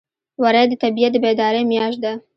وری 0.41 0.63
د 0.69 0.73
طبیعت 0.83 1.11
د 1.13 1.17
بیدارۍ 1.23 1.63
میاشت 1.71 1.99
ده. 2.03 2.13